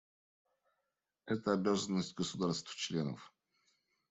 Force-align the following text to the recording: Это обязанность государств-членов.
Это 1.27 1.51
обязанность 1.53 2.15
государств-членов. 2.15 3.31